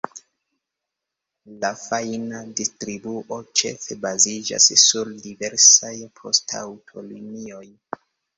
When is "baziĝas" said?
4.07-4.71